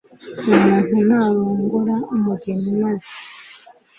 umuntu 0.51 0.95
narongora 1.07 1.95
umugeni 2.15 2.69
maze 2.81 3.15